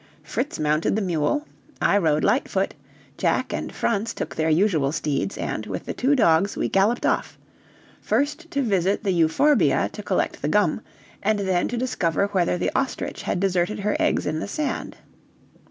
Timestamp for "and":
3.53-3.71, 5.37-5.67, 11.21-11.37